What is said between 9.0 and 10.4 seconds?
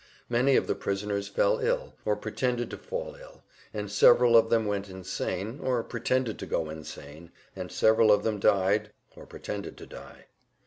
or pretended to die.